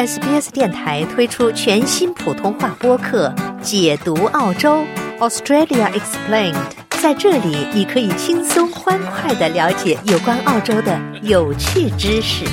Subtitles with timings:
[0.00, 3.28] SBS 电台推出全新普通话播客
[3.60, 4.82] 《解读澳洲
[5.18, 6.54] Australia Explained》。
[7.02, 12.46] 在这里，你可以轻松欢快的了解有关澳洲的有趣知识。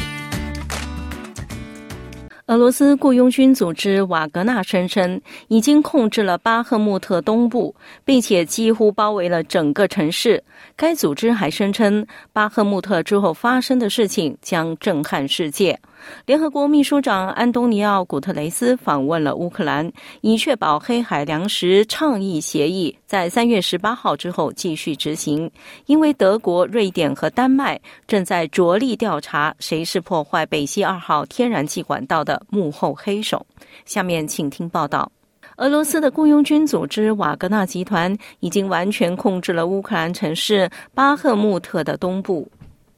[2.47, 5.19] 俄罗斯雇佣军组织瓦格纳声称，
[5.49, 7.75] 已经控制了巴赫穆特东部，
[8.05, 10.41] 并且几乎包围了整个城市。
[10.73, 15.77] 该组织还声称，巴赫穆特之后发生的事情将震撼世界。
[16.25, 25.51] 联合国秘书长安东尼奥·古特雷斯访问了乌克兰，以确保黑海粮食倡议协议在三月十八号之后继续执行。
[25.87, 33.45] 因为德国、瑞典和丹麦正在着力调查谁是破坏北溪二号天然气管道的幕后黑手。
[33.85, 35.11] 下面请听报道：
[35.57, 42.49] 俄罗斯的雇佣军组织瓦格纳集团已经完全控制了乌克兰城市巴赫穆特的东部。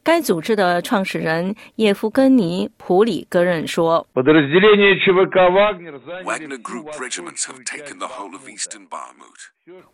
[0.10, 4.08] 该组织的创始人叶夫根尼·普里戈任说：“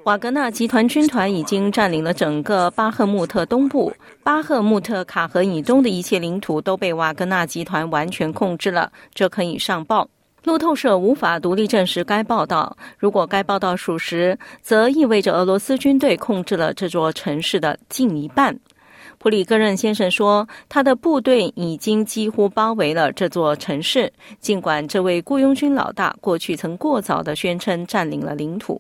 [0.06, 8.90] 瓦格纳集团军团已经占领了整个巴赫穆特东部，巴赫穆特卡河以东的一切领土都被瓦格纳集团完全控制了。
[9.14, 10.08] 这可以上报。
[10.46, 12.78] 路透社无法独立证实该报道。
[12.98, 18.58] 如果该报道属实，则意味着俄罗斯军队控制了这座城市的近一半。”
[19.26, 28.80] 普里戈任先生说：“他的部队已经几乎包围了这座城市，尽管这位雇佣军老大过去曾过早的宣称占领了领土。”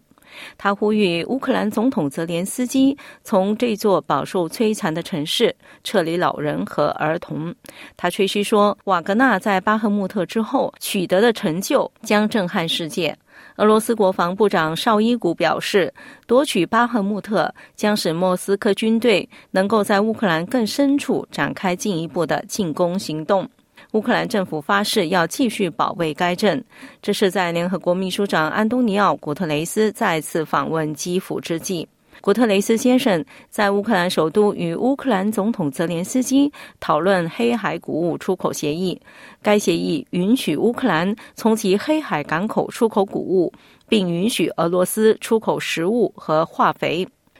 [0.58, 7.53] 他呼吁乌克兰总统泽连斯基从这座饱受摧残的城市撤离老人和儿童。
[7.97, 13.16] 他吹嘘说：“瓦格纳在巴赫穆特之后取得的成就将震撼世界。”
[13.58, 15.94] 俄罗斯国防部长绍伊古表示，
[16.25, 23.47] 夺取巴赫穆特将使莫斯科军队能够在乌克兰更深处展开进一步的进攻行动。
[23.96, 26.62] 乌克兰政府发誓要继续保卫该镇。
[27.02, 31.88] 这是在联合国秘书长安东尼奥·古特雷斯再次访问基辅之际。
[32.19, 39.00] 古特雷斯先生在乌克兰首都与乌克兰总统泽连斯基讨论黑海谷物出口协议。
[39.42, 43.53] 该协议允许乌克兰从其黑海港口出口谷物，
[43.88, 47.08] 并允许俄罗斯出口食物和化肥。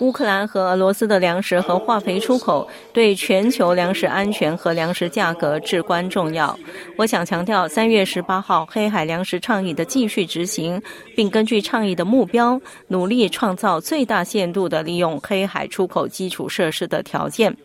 [0.00, 6.58] 乌克兰和俄罗斯的粮食和化肥出口对全球粮食安全和粮食价格至关重要。
[6.96, 10.80] 我想强调，三月十八号黑海粮食倡议的继续执行，
[11.16, 17.56] 并根据倡议的目标，努力创造最大限度的利用黑海出口基础设施的条件。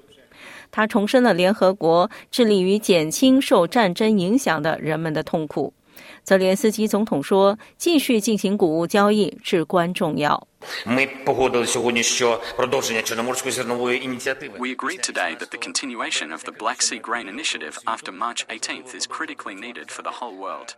[0.72, 5.74] 他重申了联合国致力于减轻受战争影响的人们的痛苦。
[6.23, 10.47] 泽连斯基总统说：“继续进行谷物交易至关重要。”
[10.86, 14.58] Ми погодили сьогодні, що продовження Чорноморської зернової ініціативи.
[14.58, 18.94] We agreed today that the continuation of the Black Sea Grain Initiative after March 18th
[18.98, 20.69] is critically needed for the whole world.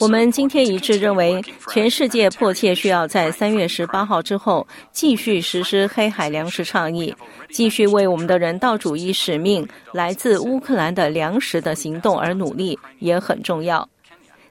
[0.00, 1.42] 我们今天一致认为，
[1.72, 7.14] 全世界迫切需要在三月十八号之后继续实施黑海粮食倡议，
[7.50, 13.88] 继续为我们的人道主义使命——来自乌克兰的粮食的行动而努力，也很重要。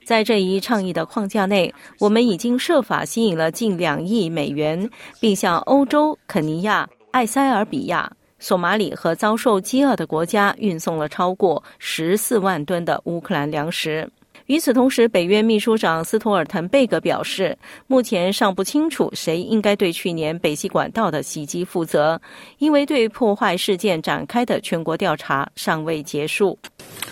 [0.04, 4.88] 在这一倡议的框架内，我们已经设法吸引了近两亿美元，
[5.20, 14.10] 并向欧洲、肯尼亚、埃塞俄比亚、索马里和遭受饥饿的国家运送了超过十四万吨的乌克兰粮食。
[14.46, 22.20] 与此同时，北约秘书长斯托尔滕贝格表示，目前尚不清楚谁应该对去年北溪管道的袭击负责，
[22.58, 26.58] 因为对破坏事件展开的全国调查尚未结束。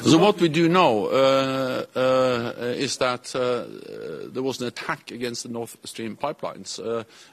[0.03, 3.65] So what we do know uh, uh, is that uh,
[4.33, 6.79] there was an attack against the North Stream pipelines,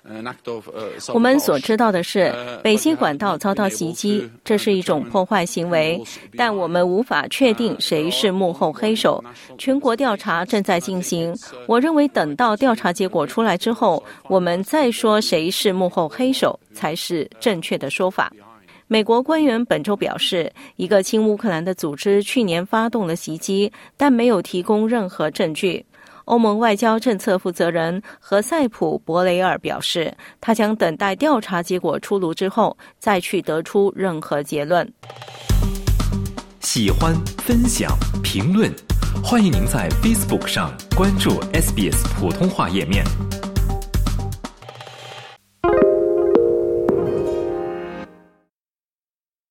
[0.04, 0.68] an act of.
[1.14, 2.34] 我们所知道的是，
[2.64, 6.02] 北溪管道遭到袭击，这是一种破坏行为，
[6.36, 9.24] 但我们无法确定谁是幕后黑手。
[9.58, 11.34] 全国调查正在进行，
[11.66, 18.30] 我认为等到调查结果出来之后，我们再说谁是幕后黑手才是正确的说法。
[18.88, 25.86] 美国官员本周表示，一个亲乌克兰的组织去年发动了袭击，但没有提供任何证据。
[26.26, 34.86] 欧盟外交政策负责人何塞普·博雷尔表示，他将等待调查结果出炉之后再去得出任何结论。
[36.60, 38.70] 喜欢、分享、评论，
[39.24, 43.04] 欢迎您在 Facebook 上关注 SBS 普通话页面。